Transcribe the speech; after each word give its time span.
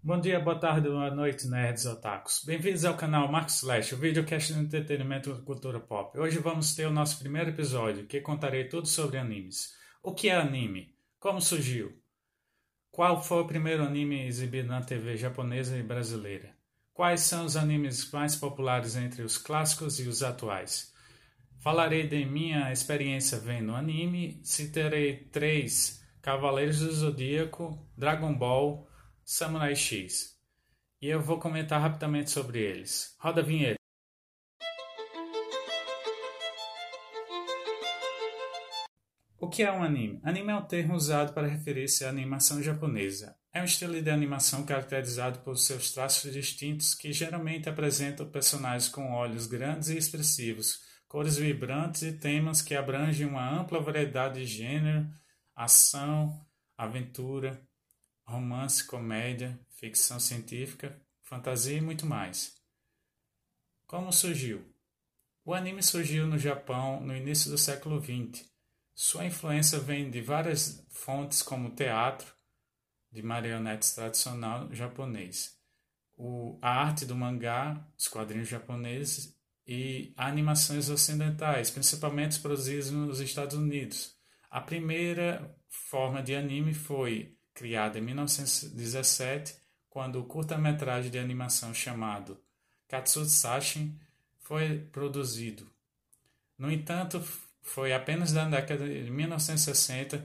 Bom 0.00 0.20
dia, 0.20 0.38
boa 0.38 0.56
tarde, 0.56 0.88
boa 0.88 1.10
noite, 1.10 1.48
nerds 1.48 1.84
otakus. 1.84 2.44
Bem-vindos 2.44 2.84
ao 2.84 2.96
canal 2.96 3.30
Marcos 3.30 3.56
Slash, 3.56 3.96
o 3.96 3.98
videocast 3.98 4.52
de 4.52 4.60
entretenimento 4.60 5.28
e 5.28 5.44
cultura 5.44 5.80
pop. 5.80 6.16
Hoje 6.16 6.38
vamos 6.38 6.72
ter 6.72 6.86
o 6.86 6.92
nosso 6.92 7.18
primeiro 7.18 7.50
episódio, 7.50 8.06
que 8.06 8.20
contarei 8.20 8.68
tudo 8.68 8.86
sobre 8.86 9.18
animes. 9.18 9.76
O 10.00 10.14
que 10.14 10.28
é 10.28 10.36
anime? 10.36 10.94
Como 11.18 11.40
surgiu? 11.40 12.00
Qual 12.92 13.20
foi 13.20 13.42
o 13.42 13.46
primeiro 13.46 13.82
anime 13.82 14.24
exibido 14.24 14.68
na 14.68 14.80
TV 14.80 15.16
japonesa 15.16 15.76
e 15.76 15.82
brasileira? 15.82 16.54
Quais 16.94 17.22
são 17.22 17.44
os 17.44 17.56
animes 17.56 18.08
mais 18.12 18.36
populares 18.36 18.94
entre 18.94 19.22
os 19.22 19.36
clássicos 19.36 19.98
e 19.98 20.06
os 20.06 20.22
atuais? 20.22 20.94
Falarei 21.58 22.06
de 22.06 22.24
minha 22.24 22.72
experiência 22.72 23.36
vendo 23.40 23.74
anime, 23.74 24.40
citarei 24.44 25.16
três 25.32 26.00
Cavaleiros 26.22 26.80
do 26.80 26.92
Zodíaco, 26.92 27.76
Dragon 27.96 28.32
Ball, 28.32 28.87
Samurai 29.30 29.76
X. 29.76 30.34
E 31.02 31.06
eu 31.06 31.20
vou 31.20 31.38
comentar 31.38 31.78
rapidamente 31.78 32.30
sobre 32.30 32.62
eles. 32.62 33.14
Roda 33.20 33.42
a 33.42 33.44
vinheta. 33.44 33.76
O 39.38 39.46
que 39.46 39.62
é 39.62 39.70
um 39.70 39.82
anime? 39.82 40.18
Anime 40.24 40.50
é 40.50 40.54
um 40.56 40.64
termo 40.64 40.94
usado 40.94 41.34
para 41.34 41.46
referir-se 41.46 42.06
à 42.06 42.08
animação 42.08 42.62
japonesa. 42.62 43.36
É 43.52 43.60
um 43.60 43.66
estilo 43.66 44.00
de 44.00 44.08
animação 44.08 44.64
caracterizado 44.64 45.40
por 45.40 45.58
seus 45.58 45.92
traços 45.92 46.32
distintos 46.32 46.94
que 46.94 47.12
geralmente 47.12 47.68
apresentam 47.68 48.30
personagens 48.30 48.88
com 48.88 49.12
olhos 49.12 49.46
grandes 49.46 49.90
e 49.90 49.98
expressivos, 49.98 50.80
cores 51.06 51.36
vibrantes 51.36 52.00
e 52.00 52.12
temas 52.14 52.62
que 52.62 52.74
abrangem 52.74 53.26
uma 53.26 53.60
ampla 53.60 53.78
variedade 53.78 54.40
de 54.40 54.46
gênero, 54.46 55.06
ação, 55.54 56.34
aventura, 56.78 57.67
romance, 58.28 58.84
comédia, 58.84 59.58
ficção 59.70 60.20
científica, 60.20 61.00
fantasia 61.22 61.78
e 61.78 61.80
muito 61.80 62.04
mais. 62.04 62.54
Como 63.86 64.12
surgiu? 64.12 64.62
O 65.42 65.54
anime 65.54 65.82
surgiu 65.82 66.26
no 66.26 66.36
Japão 66.36 67.00
no 67.00 67.16
início 67.16 67.50
do 67.50 67.56
século 67.56 67.98
XX. 68.02 68.46
Sua 68.94 69.24
influência 69.24 69.78
vem 69.78 70.10
de 70.10 70.20
várias 70.20 70.86
fontes, 70.90 71.42
como 71.42 71.68
o 71.68 71.74
teatro 71.74 72.30
de 73.10 73.22
marionetes 73.22 73.94
tradicional 73.94 74.68
japonês, 74.74 75.56
o, 76.14 76.58
a 76.60 76.68
arte 76.68 77.06
do 77.06 77.16
mangá, 77.16 77.82
os 77.96 78.08
quadrinhos 78.08 78.48
japoneses 78.48 79.34
e 79.66 80.12
animações 80.18 80.90
ocidentais, 80.90 81.70
principalmente 81.70 82.38
produzidas 82.40 82.90
nos 82.90 83.20
Estados 83.20 83.56
Unidos. 83.56 84.14
A 84.50 84.60
primeira 84.60 85.56
forma 85.66 86.22
de 86.22 86.34
anime 86.34 86.74
foi 86.74 87.37
criada 87.58 87.98
em 87.98 88.02
1917, 88.02 89.56
quando 89.90 90.20
o 90.20 90.24
curta-metragem 90.24 91.10
de 91.10 91.18
animação 91.18 91.74
chamado 91.74 92.40
Katsutsushin 92.86 93.98
foi 94.38 94.78
produzido. 94.92 95.68
No 96.56 96.70
entanto, 96.70 97.20
foi 97.60 97.92
apenas 97.92 98.32
na 98.32 98.44
década 98.48 98.88
de 98.88 99.10
1960 99.10 100.24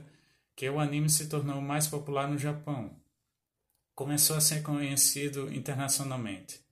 que 0.54 0.70
o 0.70 0.78
anime 0.78 1.10
se 1.10 1.28
tornou 1.28 1.60
mais 1.60 1.88
popular 1.88 2.28
no 2.28 2.38
Japão. 2.38 2.96
Começou 3.96 4.36
a 4.36 4.40
ser 4.40 4.62
conhecido 4.62 5.52
internacionalmente. 5.52 6.64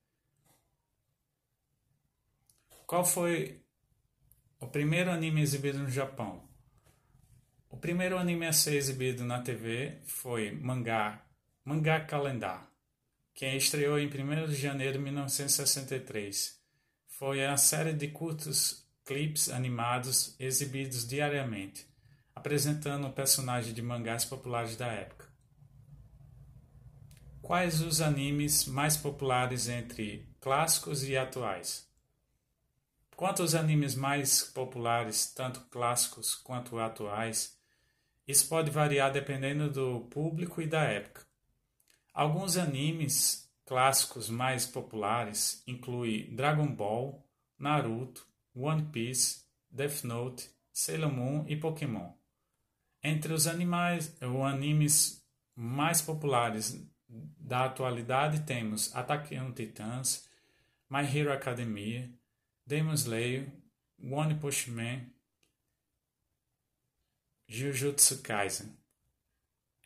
Qual 2.87 3.05
foi 3.05 3.61
o 4.61 4.69
primeiro 4.69 5.11
anime 5.11 5.43
exibido 5.43 5.81
no 5.81 5.91
Japão? 5.91 6.52
O 7.73 7.77
primeiro 7.79 8.19
anime 8.19 8.47
a 8.47 8.53
ser 8.53 8.75
exibido 8.75 9.25
na 9.25 9.41
TV 9.41 9.99
foi 10.05 10.53
Mangá, 10.53 11.25
Mangá 11.65 12.01
Calendar, 12.01 12.71
que 13.35 13.47
estreou 13.47 13.99
em 13.99 14.07
1 14.07 14.47
de 14.47 14.55
janeiro 14.55 14.99
de 14.99 15.05
1963. 15.05 16.61
Foi 17.09 17.45
a 17.47 17.57
série 17.57 17.95
de 17.95 18.09
curtos 18.09 18.87
clipes 19.07 19.49
animados 19.49 20.37
exibidos 20.39 21.09
diariamente, 21.09 21.87
apresentando 22.35 23.09
o 23.09 23.13
personagem 23.13 23.73
de 23.73 23.81
mangás 23.81 24.27
populares 24.27 24.77
da 24.77 24.89
época. 24.89 25.33
Quais 27.41 27.81
os 27.81 28.03
animes 28.03 28.67
mais 28.67 28.99
populares 28.99 29.67
entre 29.67 30.29
clássicos 30.43 31.05
e 31.05 31.17
atuais? 31.17 31.91
Quanto 33.17 33.41
aos 33.41 33.55
animes 33.55 33.95
mais 33.95 34.43
populares, 34.43 35.33
tanto 35.33 35.63
clássicos 35.63 36.35
quanto 36.35 36.79
atuais, 36.79 37.62
isso 38.27 38.49
pode 38.49 38.71
variar 38.71 39.13
dependendo 39.13 39.71
do 39.71 40.01
público 40.07 40.63
e 40.63 40.67
da 40.67 40.83
época. 40.83 41.27
Alguns 42.15 42.57
animes 42.57 43.51
clássicos 43.65 44.29
mais 44.29 44.67
populares 44.67 45.63
incluem 45.67 46.35
Dragon 46.35 46.67
Ball, 46.67 47.27
Naruto, 47.59 48.27
One 48.55 48.85
Piece, 48.87 49.45
Death 49.71 50.05
Note, 50.05 50.51
Sailor 50.73 51.13
Moon 51.13 51.45
e 51.49 51.57
Pokémon. 51.57 52.13
Entre 53.03 53.33
os 53.33 53.47
animais, 53.47 54.17
ou 54.21 54.45
animes 54.45 55.25
mais 55.55 56.01
populares 56.01 56.87
da 57.09 57.65
atualidade 57.65 58.41
temos 58.41 58.95
Attack 58.95 59.39
on 59.39 59.53
Titans, 59.53 60.29
My 60.89 61.05
Hero 61.05 61.33
Academia, 61.33 62.11
Demon 62.67 62.95
Slayer, 62.95 63.53
One 64.03 64.35
Punch 64.37 64.71
Man, 64.71 65.07
Jujutsu 67.49 68.23
Kaisen. 68.23 68.77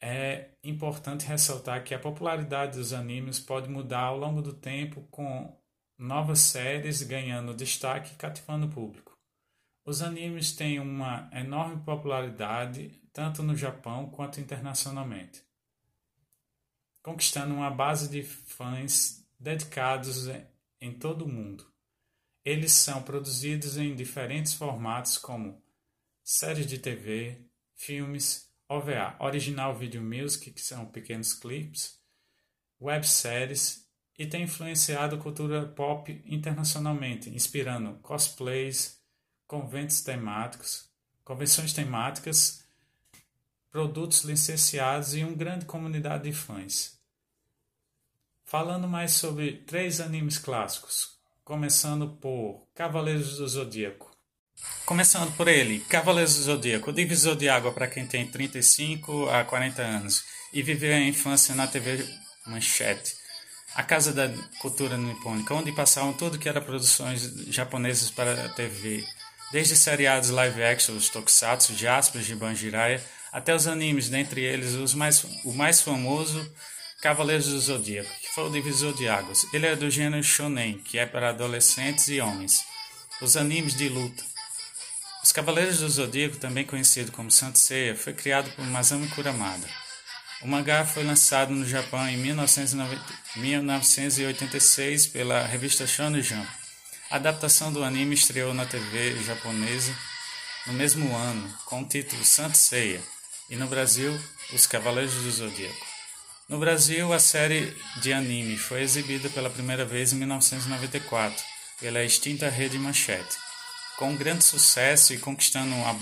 É 0.01 0.51
importante 0.63 1.27
ressaltar 1.27 1.83
que 1.83 1.95
a 1.95 1.99
popularidade 1.99 2.79
dos 2.79 2.93
animes 2.93 3.41
pode 3.41 3.69
mudar 3.69 4.03
ao 4.03 4.19
longo 4.19 4.43
do 4.43 4.53
tempo 4.53 5.03
com 5.11 5.57
novas 5.99 6.41
séries 6.41 7.03
ganhando 7.03 7.55
destaque 7.55 8.13
e 8.13 8.17
cativando 8.17 8.67
o 8.67 8.71
público. 8.71 9.17
Os 9.85 10.03
animes 10.03 10.53
têm 10.53 10.79
uma 10.81 11.31
enorme 11.33 11.83
popularidade 11.83 13.01
tanto 13.13 13.43
no 13.43 13.57
Japão 13.57 14.11
quanto 14.11 14.41
internacionalmente, 14.41 15.43
conquistando 17.03 17.55
uma 17.55 17.71
base 17.71 18.11
de 18.11 18.23
fãs 18.23 19.27
dedicados 19.39 20.27
em 20.81 20.93
todo 20.93 21.25
o 21.25 21.29
mundo. 21.29 21.67
Eles 22.45 22.73
são 22.73 23.03
produzidos 23.03 23.79
em 23.79 23.95
diferentes 23.95 24.53
formatos 24.53 25.17
como 25.17 25.63
séries 26.29 26.67
de 26.67 26.77
TV, 26.77 27.41
filmes, 27.77 28.51
OVA, 28.69 29.15
Original 29.21 29.79
Video 29.79 30.03
Music, 30.03 30.51
que 30.51 30.61
são 30.61 30.85
pequenos 30.87 31.33
clips, 31.33 32.01
webséries 32.81 33.89
e 34.19 34.27
tem 34.27 34.43
influenciado 34.43 35.19
cultura 35.19 35.69
pop 35.69 36.21
internacionalmente, 36.27 37.31
inspirando 37.31 38.01
cosplays, 38.01 39.01
conventos 39.47 40.01
temáticos, 40.01 40.91
convenções 41.23 41.73
temáticas, 41.73 42.67
produtos 43.71 44.23
licenciados 44.23 45.15
e 45.15 45.23
uma 45.23 45.37
grande 45.37 45.65
comunidade 45.65 46.25
de 46.25 46.33
fãs. 46.33 47.01
Falando 48.45 48.89
mais 48.89 49.13
sobre 49.13 49.59
três 49.59 50.01
animes 50.01 50.39
clássicos, 50.39 51.21
começando 51.45 52.17
por 52.17 52.67
Cavaleiros 52.75 53.39
do 53.39 53.47
Zodíaco. 53.47 54.16
Começando 54.85 55.37
por 55.37 55.49
ele, 55.49 55.81
Cavaleiros 55.89 56.37
do 56.37 56.43
Zodíaco, 56.43 56.93
divisor 56.93 57.35
de 57.35 57.49
água 57.49 57.73
para 57.73 57.89
quem 57.89 58.07
tem 58.07 58.27
35 58.27 59.29
a 59.29 59.45
40 59.45 59.83
anos 59.83 60.25
e 60.53 60.63
viveu 60.63 60.95
a 60.95 61.01
infância 61.01 61.55
na 61.55 61.67
TV 61.67 62.07
Manchete, 62.47 63.17
a 63.75 63.83
casa 63.83 64.13
da 64.13 64.33
cultura 64.61 64.97
nipônica, 64.97 65.53
onde 65.53 65.73
passavam 65.73 66.13
tudo 66.13 66.39
que 66.39 66.49
era 66.49 66.61
produções 66.61 67.23
japonesas 67.49 68.11
para 68.11 68.47
a 68.47 68.49
TV, 68.49 69.05
desde 69.51 69.77
seriados 69.77 70.31
live 70.31 70.63
action, 70.63 70.95
os 70.95 71.09
tokusatsu, 71.09 71.75
Jaspion, 71.75 72.23
de 72.23 72.37
Banjiraya, 72.37 73.03
até 73.33 73.55
os 73.55 73.67
animes, 73.67 74.09
dentre 74.09 74.41
eles 74.41 74.75
os 74.75 74.95
mais, 74.95 75.25
o 75.45 75.53
mais 75.53 75.81
famoso 75.81 76.49
Cavaleiros 77.03 77.49
do 77.49 77.59
Zodíaco, 77.61 78.11
que 78.21 78.29
foi 78.35 78.49
o 78.49 78.51
divisor 78.51 78.95
de 78.95 79.09
águas. 79.09 79.47
Ele 79.53 79.67
é 79.67 79.77
do 79.77 79.91
gênero 79.91 80.23
shonen, 80.23 80.79
que 80.79 80.99
é 80.99 81.05
para 81.05 81.29
adolescentes 81.29 82.09
e 82.09 82.21
homens. 82.21 82.65
Os 83.21 83.37
animes 83.37 83.75
de 83.75 83.89
luta. 83.89 84.25
Os 85.27 85.33
Cavaleiros 85.33 85.81
do 85.81 85.89
Zodíaco, 85.89 86.37
também 86.37 86.65
conhecido 86.65 87.11
como 87.11 87.33
Saint 87.33 87.57
Seiya, 87.57 87.97
foi 87.97 88.13
criado 88.13 88.49
por 88.53 88.65
Masami 88.65 89.09
Kuramada. 89.09 89.67
O 90.41 90.47
mangá 90.47 90.87
foi 90.87 91.03
lançado 91.03 91.53
no 91.53 91.67
Japão 91.67 92.09
em 92.09 92.17
1986 92.17 95.09
pela 95.09 95.45
revista 95.45 95.85
Shonen 95.85 96.23
Jump. 96.23 96.47
A 97.11 97.17
adaptação 97.17 97.73
do 97.73 97.83
anime 97.83 98.15
estreou 98.15 98.55
na 98.55 98.67
TV 98.67 99.21
japonesa 99.25 99.93
no 100.65 100.75
mesmo 100.75 101.13
ano, 101.17 101.53
com 101.65 101.83
o 101.83 101.89
título 101.89 102.25
Saint 102.25 102.55
Seiya, 102.55 103.03
e 103.51 103.57
no 103.57 103.67
Brasil, 103.67 104.17
Os 104.53 104.65
Cavaleiros 104.65 105.13
do 105.13 105.31
Zodíaco. 105.33 105.87
No 106.49 106.61
Brasil, 106.61 107.13
a 107.13 107.19
série 107.19 107.77
de 107.97 108.13
anime 108.13 108.57
foi 108.57 108.83
exibida 108.83 109.29
pela 109.31 109.51
primeira 109.51 109.85
vez 109.85 110.13
em 110.13 110.19
1994 110.19 111.45
pela 111.81 112.05
extinta 112.05 112.49
Rede 112.49 112.79
Manchete. 112.79 113.45
Com 113.99 114.15
grande 114.15 114.45
sucesso 114.45 115.15
e 115.15 115.19
conquistando 115.19 115.75
uma, 115.75 115.97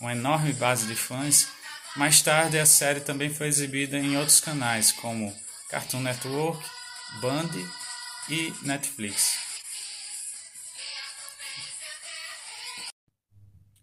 uma 0.00 0.12
enorme 0.12 0.52
base 0.52 0.86
de 0.86 0.94
fãs, 0.94 1.48
mais 1.96 2.22
tarde 2.22 2.58
a 2.58 2.66
série 2.66 3.00
também 3.00 3.30
foi 3.30 3.48
exibida 3.48 3.98
em 3.98 4.16
outros 4.16 4.40
canais, 4.40 4.92
como 4.92 5.34
Cartoon 5.68 6.00
Network, 6.00 6.62
Band 7.20 7.50
e 8.28 8.52
Netflix. 8.62 9.46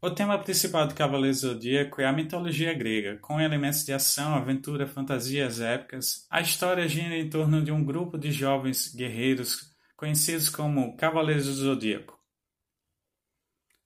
O 0.02 0.12
tema 0.12 0.38
principal 0.38 0.86
de 0.86 0.94
Cavaleiro 0.96 1.34
Zodíaco 1.34 2.02
é 2.02 2.06
a 2.06 2.12
mitologia 2.12 2.74
grega, 2.74 3.18
com 3.22 3.40
elementos 3.40 3.86
de 3.86 3.94
ação, 3.94 4.36
aventura, 4.36 4.86
fantasias 4.86 5.62
épicas. 5.62 6.28
A 6.30 6.42
história 6.42 6.88
gira 6.88 7.16
em 7.16 7.30
torno 7.30 7.64
de 7.64 7.72
um 7.72 7.84
grupo 7.84 8.18
de 8.18 8.32
jovens 8.32 8.94
guerreiros 8.94 9.74
conhecidos 9.96 10.50
como 10.50 10.98
Cavaleiros 10.98 11.46
do 11.46 11.54
Zodíaco, 11.54 12.20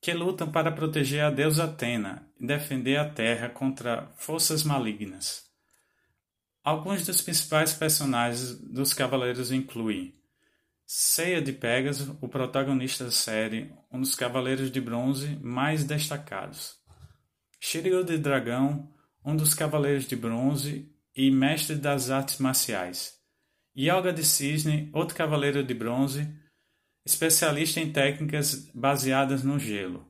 que 0.07 0.13
lutam 0.13 0.50
para 0.50 0.71
proteger 0.71 1.21
a 1.21 1.30
deusa 1.30 1.65
Atena 1.65 2.25
e 2.39 2.48
defender 2.48 2.95
a 2.95 3.09
Terra 3.09 3.50
contra 3.50 4.09
forças 4.15 4.63
malignas. 4.63 5.44
Alguns 6.63 7.06
dos 7.06 7.19
principais 7.19 7.74
personagens 7.74 8.57
dos 8.57 8.94
Cavaleiros 8.94 9.51
incluem 9.51 10.15
Ceia 10.86 11.42
de 11.42 11.51
Pegasus, 11.51 12.15
o 12.21 12.30
protagonista 12.30 13.04
da 13.04 13.12
série, 13.12 13.69
um 13.92 14.00
dos 14.00 14.15
Cavaleiros 14.15 14.71
de 14.71 14.80
Bronze 14.80 15.38
mais 15.42 15.83
destacados. 15.83 16.77
Shiryu 17.60 18.06
de 18.06 18.18
Dragão, 18.18 18.89
um 19.25 19.36
dos 19.36 19.53
Cavaleiros 19.53 20.06
de 20.06 20.15
Bronze 20.15 20.89
e 21.13 21.30
mestre 21.30 21.75
das 21.75 22.10
artes 22.10 22.38
marciais. 22.38 23.19
Yoga 23.77 24.13
de 24.13 24.24
Cisne, 24.24 24.89
outro 24.94 25.18
Cavaleiro 25.18 25.62
de 25.65 25.74
Bronze, 25.74 26.33
especialista 27.07 27.80
em 27.80 27.89
técnicas 27.89 28.69
baseadas 28.74 29.42
no 29.42 29.57
gelo. 29.57 30.06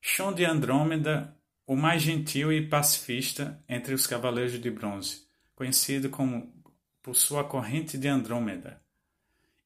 Shun 0.00 0.34
de 0.34 0.44
Andrômeda, 0.44 1.32
o 1.64 1.76
mais 1.76 2.02
gentil 2.02 2.52
e 2.52 2.68
pacifista 2.68 3.62
entre 3.68 3.94
os 3.94 4.04
Cavaleiros 4.04 4.60
de 4.60 4.68
Bronze, 4.68 5.22
conhecido 5.54 6.10
como 6.10 6.52
por 7.00 7.14
sua 7.14 7.44
corrente 7.44 7.96
de 7.96 8.08
Andrômeda. 8.08 8.82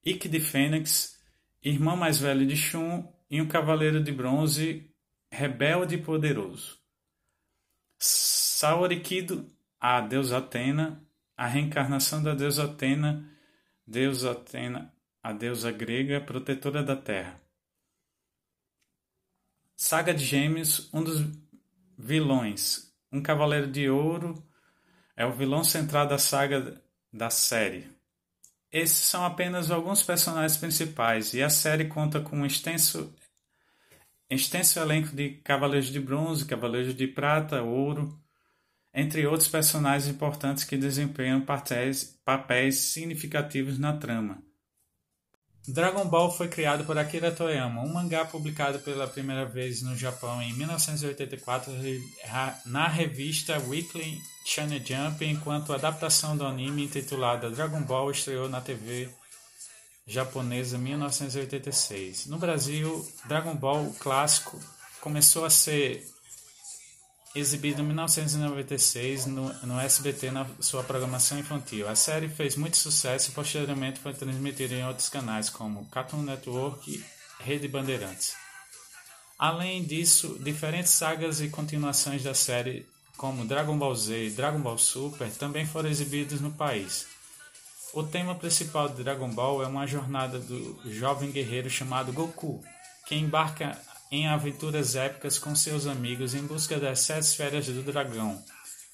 Ikki 0.04 0.28
de 0.28 0.40
Fênix, 0.40 1.18
irmão 1.62 1.96
mais 1.96 2.18
velho 2.18 2.46
de 2.46 2.54
Shun 2.54 3.10
e 3.30 3.40
um 3.40 3.48
cavaleiro 3.48 4.02
de 4.04 4.12
bronze 4.12 4.90
rebelde 5.30 5.94
e 5.94 6.02
poderoso. 6.02 6.78
Saorikido, 7.98 9.46
a 9.80 10.02
deusa 10.02 10.36
Atena, 10.36 11.02
a 11.34 11.46
reencarnação 11.46 12.22
da 12.22 12.34
deusa 12.34 12.64
Atena, 12.64 13.26
deusa 13.86 14.32
Atena, 14.32 14.91
a 15.22 15.32
deusa 15.32 15.70
grega 15.70 16.20
protetora 16.20 16.82
da 16.82 16.96
terra. 16.96 17.40
Saga 19.76 20.12
de 20.12 20.24
Gêmeos, 20.24 20.92
um 20.92 21.02
dos 21.02 21.20
vilões, 21.96 22.92
um 23.10 23.22
cavaleiro 23.22 23.70
de 23.70 23.88
ouro, 23.88 24.44
é 25.16 25.24
o 25.24 25.32
vilão 25.32 25.62
central 25.62 26.08
da 26.08 26.18
saga 26.18 26.82
da 27.12 27.30
série. 27.30 27.88
Esses 28.72 28.96
são 28.96 29.24
apenas 29.24 29.70
alguns 29.70 30.02
personagens 30.02 30.56
principais, 30.56 31.34
e 31.34 31.42
a 31.42 31.50
série 31.50 31.84
conta 31.84 32.20
com 32.20 32.38
um 32.38 32.46
extenso, 32.46 33.14
extenso 34.28 34.80
elenco 34.80 35.14
de 35.14 35.34
Cavaleiros 35.44 35.88
de 35.88 36.00
Bronze, 36.00 36.46
Cavaleiros 36.46 36.96
de 36.96 37.06
Prata, 37.06 37.62
Ouro, 37.62 38.18
entre 38.94 39.26
outros 39.26 39.48
personagens 39.48 40.12
importantes 40.12 40.64
que 40.64 40.76
desempenham 40.76 41.42
papéis, 41.42 42.18
papéis 42.24 42.76
significativos 42.76 43.78
na 43.78 43.96
trama. 43.96 44.42
Dragon 45.66 46.04
Ball 46.06 46.30
foi 46.30 46.48
criado 46.48 46.84
por 46.84 46.98
Akira 46.98 47.30
Toriyama, 47.30 47.82
um 47.82 47.92
mangá 47.92 48.24
publicado 48.24 48.80
pela 48.80 49.06
primeira 49.06 49.44
vez 49.44 49.80
no 49.80 49.96
Japão 49.96 50.42
em 50.42 50.52
1984 50.54 51.72
na 52.66 52.88
revista 52.88 53.58
Weekly 53.68 54.18
Shonen 54.44 54.84
Jump, 54.84 55.24
enquanto 55.24 55.72
a 55.72 55.76
adaptação 55.76 56.36
do 56.36 56.44
anime 56.44 56.84
intitulada 56.84 57.48
Dragon 57.48 57.80
Ball 57.82 58.10
estreou 58.10 58.48
na 58.48 58.60
TV 58.60 59.08
japonesa 60.04 60.76
em 60.76 60.80
1986. 60.80 62.26
No 62.26 62.38
Brasil, 62.38 63.08
Dragon 63.26 63.54
Ball 63.54 63.94
clássico 64.00 64.58
começou 65.00 65.44
a 65.44 65.50
ser 65.50 66.04
exibido 67.34 67.80
em 67.80 67.86
1996 67.86 69.26
no, 69.26 69.52
no 69.64 69.80
SBT 69.80 70.30
na 70.30 70.46
sua 70.60 70.82
programação 70.82 71.38
infantil. 71.38 71.88
A 71.88 71.94
série 71.94 72.28
fez 72.28 72.56
muito 72.56 72.76
sucesso 72.76 73.30
e 73.30 73.32
posteriormente 73.32 74.00
foi 74.00 74.12
transmitida 74.12 74.74
em 74.74 74.86
outros 74.86 75.08
canais 75.08 75.48
como 75.48 75.86
Cartoon 75.86 76.22
Network 76.22 76.90
e 76.90 77.04
Rede 77.42 77.68
Bandeirantes. 77.68 78.34
Além 79.38 79.82
disso, 79.82 80.38
diferentes 80.40 80.92
sagas 80.92 81.40
e 81.40 81.48
continuações 81.48 82.22
da 82.22 82.34
série, 82.34 82.86
como 83.16 83.46
Dragon 83.46 83.76
Ball 83.76 83.94
Z 83.94 84.26
e 84.26 84.30
Dragon 84.30 84.60
Ball 84.60 84.78
Super, 84.78 85.30
também 85.32 85.66
foram 85.66 85.88
exibidos 85.88 86.40
no 86.40 86.52
país. 86.52 87.06
O 87.92 88.02
tema 88.02 88.34
principal 88.34 88.88
de 88.88 89.02
Dragon 89.02 89.28
Ball 89.28 89.62
é 89.62 89.66
uma 89.66 89.86
jornada 89.86 90.38
do 90.38 90.80
jovem 90.90 91.30
guerreiro 91.30 91.68
chamado 91.68 92.12
Goku, 92.12 92.62
que 93.06 93.14
embarca 93.14 93.78
em 94.12 94.28
aventuras 94.28 94.94
épicas 94.94 95.38
com 95.38 95.56
seus 95.56 95.86
amigos 95.86 96.34
em 96.34 96.46
busca 96.46 96.78
das 96.78 97.00
sete 97.00 97.24
esferas 97.24 97.64
do 97.64 97.82
dragão, 97.82 98.44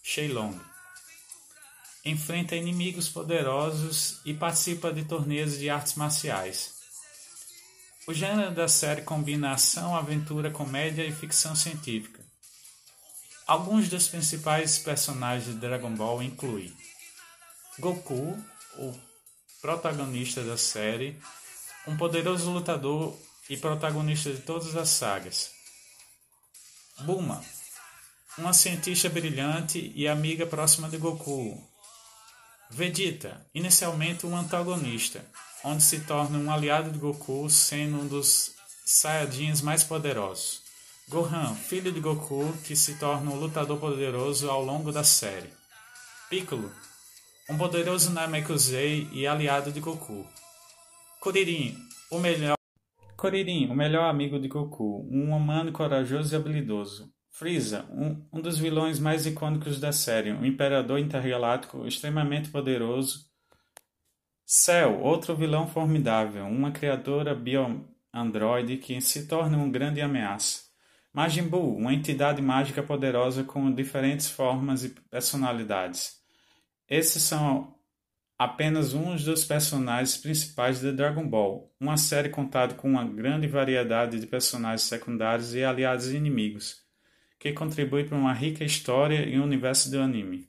Shenlong. 0.00 0.56
Enfrenta 2.04 2.54
inimigos 2.54 3.08
poderosos 3.08 4.20
e 4.24 4.32
participa 4.32 4.92
de 4.92 5.04
torneios 5.04 5.58
de 5.58 5.68
artes 5.68 5.96
marciais. 5.96 6.78
O 8.06 8.14
gênero 8.14 8.54
da 8.54 8.68
série 8.68 9.02
combina 9.02 9.50
ação, 9.50 9.96
aventura, 9.96 10.52
comédia 10.52 11.04
e 11.04 11.12
ficção 11.12 11.56
científica. 11.56 12.24
Alguns 13.44 13.88
dos 13.88 14.06
principais 14.06 14.78
personagens 14.78 15.52
de 15.52 15.58
Dragon 15.58 15.96
Ball 15.96 16.22
incluem 16.22 16.72
Goku, 17.80 18.38
o 18.76 18.94
protagonista 19.60 20.44
da 20.44 20.56
série, 20.56 21.20
um 21.88 21.96
poderoso 21.96 22.52
lutador 22.52 23.18
e 23.48 23.56
protagonista 23.56 24.32
de 24.32 24.40
todas 24.40 24.76
as 24.76 24.88
sagas. 24.88 25.50
Bulma, 27.00 27.42
uma 28.36 28.52
cientista 28.52 29.08
brilhante 29.08 29.92
e 29.94 30.06
amiga 30.06 30.46
próxima 30.46 30.88
de 30.88 30.96
Goku. 30.96 31.62
Vegeta, 32.70 33.46
inicialmente 33.54 34.26
um 34.26 34.36
antagonista, 34.36 35.24
onde 35.64 35.82
se 35.82 36.00
torna 36.00 36.38
um 36.38 36.52
aliado 36.52 36.90
de 36.90 36.98
Goku, 36.98 37.48
sendo 37.48 38.00
um 38.00 38.06
dos 38.06 38.52
Saiyajins 38.84 39.62
mais 39.62 39.82
poderosos. 39.82 40.62
Gohan, 41.08 41.54
filho 41.54 41.90
de 41.90 42.00
Goku, 42.00 42.52
que 42.64 42.76
se 42.76 42.96
torna 42.96 43.30
um 43.30 43.36
lutador 43.36 43.78
poderoso 43.78 44.50
ao 44.50 44.62
longo 44.62 44.92
da 44.92 45.02
série. 45.02 45.50
Piccolo, 46.28 46.70
um 47.48 47.56
poderoso 47.56 48.10
Namekusei 48.10 49.08
e 49.12 49.26
aliado 49.26 49.72
de 49.72 49.80
Goku. 49.80 50.26
Kuririn, 51.20 51.78
o 52.10 52.18
melhor 52.18 52.57
Kuririn, 53.18 53.66
o 53.66 53.74
melhor 53.74 54.08
amigo 54.08 54.38
de 54.38 54.46
Goku, 54.46 55.04
um 55.10 55.34
humano 55.34 55.72
corajoso 55.72 56.32
e 56.32 56.36
habilidoso. 56.36 57.12
Freeza, 57.28 57.84
um, 57.90 58.24
um 58.32 58.40
dos 58.40 58.56
vilões 58.56 59.00
mais 59.00 59.26
icônicos 59.26 59.80
da 59.80 59.90
série, 59.90 60.30
um 60.30 60.44
imperador 60.44 61.00
intergaláctico 61.00 61.84
extremamente 61.84 62.48
poderoso. 62.48 63.26
Cell, 64.46 65.00
outro 65.00 65.34
vilão 65.34 65.66
formidável, 65.66 66.46
uma 66.46 66.70
criatura 66.70 67.34
bio-androide 67.34 68.76
que 68.76 69.00
se 69.00 69.26
torna 69.26 69.56
uma 69.56 69.68
grande 69.68 70.00
ameaça. 70.00 70.68
Majin 71.12 71.48
Buu, 71.48 71.76
uma 71.76 71.92
entidade 71.92 72.40
mágica 72.40 72.84
poderosa 72.84 73.42
com 73.42 73.74
diferentes 73.74 74.30
formas 74.30 74.84
e 74.84 74.90
personalidades. 75.10 76.20
Esses 76.88 77.24
são 77.24 77.77
apenas 78.38 78.94
um 78.94 79.16
dos 79.16 79.44
personagens 79.44 80.16
principais 80.16 80.80
de 80.80 80.92
Dragon 80.92 81.26
Ball, 81.26 81.74
uma 81.80 81.96
série 81.96 82.28
contada 82.28 82.74
com 82.74 82.88
uma 82.88 83.04
grande 83.04 83.48
variedade 83.48 84.20
de 84.20 84.26
personagens 84.26 84.82
secundários 84.82 85.54
e 85.54 85.64
aliados 85.64 86.12
inimigos, 86.12 86.82
que 87.38 87.52
contribui 87.52 88.04
para 88.04 88.16
uma 88.16 88.32
rica 88.32 88.64
história 88.64 89.26
e 89.28 89.40
universo 89.40 89.90
do 89.90 90.00
anime. 90.00 90.48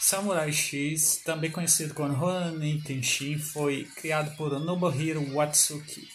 Samurai 0.00 0.52
X, 0.52 1.22
também 1.24 1.50
conhecido 1.50 1.94
como 1.94 2.12
Rurouni 2.12 2.80
Kenshin, 2.82 3.38
foi 3.38 3.84
criado 3.96 4.34
por 4.36 4.58
Nobuhiro 4.58 5.22
Watsuki, 5.34 6.08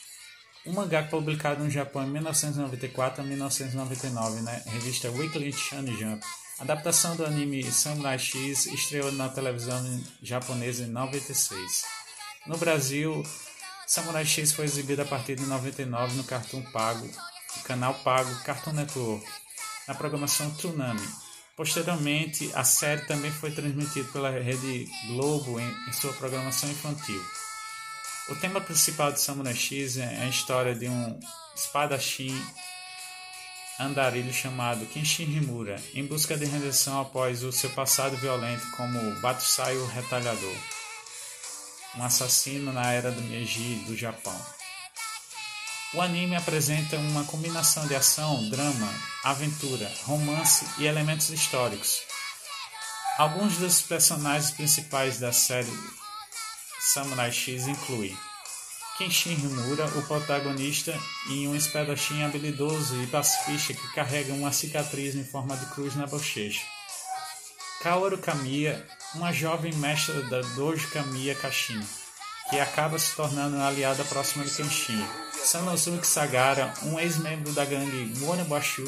um 0.65 0.73
mangá 0.73 1.03
publicado 1.03 1.63
no 1.63 1.69
Japão 1.69 2.03
em 2.03 2.11
1994 2.11 3.21
a 3.21 3.25
1999 3.25 4.41
na 4.41 4.51
revista 4.71 5.09
Weekly 5.09 5.51
Shonen 5.53 5.95
Jump. 5.97 6.23
A 6.59 6.63
adaptação 6.63 7.15
do 7.15 7.25
anime 7.25 7.63
Samurai 7.71 8.19
X 8.19 8.65
estreou 8.65 9.13
na 9.13 9.29
televisão 9.29 9.81
japonesa 10.21 10.83
em 10.83 10.87
96. 10.87 11.83
No 12.45 12.57
Brasil, 12.57 13.25
Samurai 13.87 14.25
X 14.25 14.51
foi 14.51 14.65
exibido 14.65 15.01
a 15.01 15.05
partir 15.05 15.35
de 15.35 15.45
99 15.45 16.15
no 16.15 16.23
Cartoon 16.25 16.61
Pago, 16.73 17.09
canal 17.63 17.93
Pago 18.03 18.43
Cartoon 18.43 18.73
Network, 18.73 19.25
na 19.87 19.95
programação 19.95 20.51
Tsunami. 20.51 21.07
Posteriormente, 21.55 22.51
a 22.53 22.65
série 22.65 23.05
também 23.05 23.31
foi 23.31 23.51
transmitida 23.51 24.09
pela 24.11 24.29
Rede 24.29 24.85
Globo 25.07 25.61
em, 25.61 25.75
em 25.87 25.93
sua 25.93 26.11
programação 26.11 26.69
infantil. 26.69 27.23
O 28.27 28.35
tema 28.35 28.59
principal 28.59 29.13
de 29.13 29.21
Samurai 29.21 29.55
X 29.55 29.95
é 29.95 30.23
a 30.23 30.27
história 30.27 30.75
de 30.75 30.89
um 30.89 31.19
espadachim 31.55 32.37
andarilho 33.79 34.33
chamado 34.33 34.85
Kenshin 34.87 35.23
Himura 35.23 35.81
em 35.93 36.05
busca 36.05 36.37
de 36.37 36.45
redenção 36.45 36.99
após 36.99 37.43
o 37.43 37.51
seu 37.51 37.69
passado 37.69 38.17
violento 38.17 38.69
como 38.71 38.99
Batusai 39.21 39.77
o 39.77 39.87
Retalhador, 39.87 40.55
um 41.95 42.03
assassino 42.03 42.73
na 42.73 42.91
era 42.91 43.11
do 43.11 43.21
Meiji 43.21 43.75
do 43.87 43.95
Japão. 43.95 44.35
O 45.93 46.01
anime 46.01 46.35
apresenta 46.35 46.97
uma 46.97 47.23
combinação 47.23 47.87
de 47.87 47.95
ação, 47.95 48.47
drama, 48.49 48.93
aventura, 49.23 49.91
romance 50.03 50.65
e 50.77 50.85
elementos 50.85 51.29
históricos. 51.29 52.01
Alguns 53.17 53.57
dos 53.57 53.81
personagens 53.81 54.51
principais 54.51 55.19
da 55.19 55.33
série 55.33 55.73
Samurai 56.79 57.31
X 57.31 57.67
incluem 57.67 58.15
Kenshin 58.99 59.31
Himura, 59.31 59.85
o 59.97 60.01
protagonista, 60.05 60.93
e 61.29 61.47
um 61.47 61.55
espadachim 61.55 62.21
habilidoso 62.21 63.01
e 63.01 63.07
pacifista 63.07 63.73
que 63.73 63.93
carrega 63.93 64.33
uma 64.33 64.51
cicatriz 64.51 65.15
em 65.15 65.23
forma 65.23 65.55
de 65.55 65.67
cruz 65.67 65.95
na 65.95 66.05
bochecha. 66.05 66.59
Kaoru 67.81 68.17
Kamiya, 68.17 68.85
uma 69.15 69.31
jovem 69.31 69.73
mestra 69.75 70.21
da 70.23 70.41
Dojo 70.41 70.91
Kamiya 70.91 71.33
Kashin, 71.35 71.79
que 72.49 72.59
acaba 72.59 72.99
se 72.99 73.15
tornando 73.15 73.55
uma 73.55 73.69
aliada 73.69 74.03
próxima 74.03 74.43
de 74.43 74.51
Kenshin. 74.51 75.01
Sanosuke 75.45 76.05
Sagara, 76.05 76.73
um 76.83 76.99
ex-membro 76.99 77.53
da 77.53 77.63
gangue 77.63 78.19
Monobashu 78.19 78.83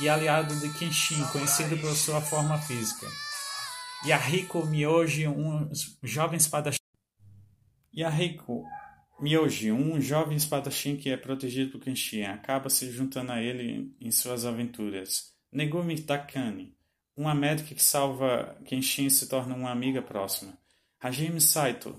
e 0.00 0.08
aliado 0.08 0.56
de 0.56 0.68
Kenshin, 0.70 1.22
conhecido 1.26 1.78
por 1.78 1.94
sua 1.94 2.20
forma 2.20 2.58
física. 2.58 3.06
Yahiko 4.04 4.66
Miyoji, 4.66 5.28
um 5.28 5.70
jovem 6.02 6.38
espadachim. 6.38 6.82
Yahiko 7.94 8.64
Miyoji, 9.22 9.70
um 9.70 10.00
jovem 10.00 10.36
espadachim 10.36 10.96
que 10.96 11.08
é 11.08 11.16
protegido 11.16 11.70
por 11.70 11.80
Kenshin, 11.80 12.24
acaba 12.24 12.68
se 12.68 12.90
juntando 12.90 13.30
a 13.30 13.40
ele 13.40 13.94
em 14.00 14.10
suas 14.10 14.44
aventuras. 14.44 15.32
Negumi 15.52 16.00
Takani, 16.00 16.76
uma 17.16 17.32
médica 17.32 17.72
que 17.72 17.80
salva 17.80 18.56
Kenshin 18.64 19.08
se 19.08 19.28
torna 19.28 19.54
uma 19.54 19.70
amiga 19.70 20.02
próxima. 20.02 20.58
Hajime 20.98 21.40
Saito, 21.40 21.94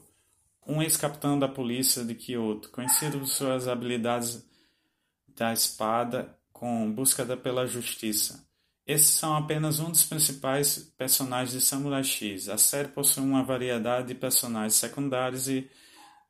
um 0.68 0.82
ex-capitão 0.82 1.39
da 1.39 1.48
polícia 1.48 2.03
de 2.03 2.13
Kyoto, 2.13 2.70
conhecido 2.72 3.20
por 3.20 3.27
suas 3.27 3.70
habilidades 3.70 4.46
da 5.30 5.53
espada 5.53 6.38
com 6.51 6.92
busca 6.92 7.25
pela 7.38 7.65
justiça. 7.65 8.46
Esses 8.86 9.12
são 9.12 9.34
apenas 9.34 9.80
um 9.80 9.89
dos 9.89 10.03
principais 10.03 10.94
personagens 10.98 11.53
de 11.53 11.62
Samurai 11.62 12.03
X. 12.03 12.50
A 12.50 12.58
série 12.58 12.89
possui 12.89 13.24
uma 13.24 13.46
variedade 13.46 14.10
de 14.10 14.15
personagens 14.15 14.75
secundários 14.75 15.48
e 15.48 15.72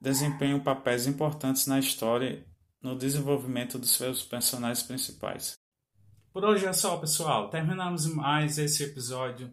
desempenham 0.03 0.60
papéis 0.60 1.07
importantes 1.07 1.65
na 1.65 1.79
história 1.79 2.45
no 2.81 2.93
desenvolvimento 2.93 3.79
dos 3.79 3.91
seus 3.91 4.22
personagens 4.22 4.83
principais. 4.83 5.53
Por 6.33 6.43
hoje 6.43 6.65
é 6.65 6.74
só, 6.74 6.98
pessoal. 6.98 7.50
Terminamos 7.50 8.05
mais 8.05 8.57
esse 8.57 8.83
episódio, 8.83 9.50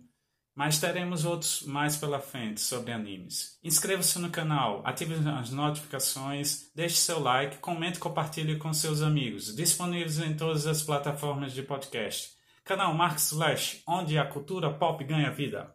mas 0.52 0.80
teremos 0.80 1.25
outros 1.25 1.62
mais 1.62 1.97
pela 1.97 2.19
frente 2.19 2.61
sobre 2.61 2.90
animes. 2.90 3.61
Inscreva-se 3.62 4.19
no 4.19 4.28
canal, 4.28 4.83
ative 4.85 5.14
as 5.28 5.50
notificações, 5.50 6.69
deixe 6.75 6.97
seu 6.97 7.21
like, 7.21 7.59
comente 7.59 7.99
e 7.99 8.00
compartilhe 8.00 8.59
com 8.59 8.73
seus 8.73 9.02
amigos. 9.02 9.54
Disponíveis 9.54 10.19
em 10.19 10.35
todas 10.35 10.66
as 10.66 10.83
plataformas 10.83 11.52
de 11.52 11.62
podcast. 11.62 12.30
Canal 12.64 12.92
Marcos 12.92 13.30
Slash, 13.30 13.85
onde 13.87 14.19
a 14.19 14.26
cultura 14.26 14.75
pop 14.75 15.04
ganha 15.04 15.30
vida. 15.30 15.73